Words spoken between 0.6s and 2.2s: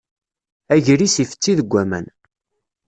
Agris ifessi deg waman.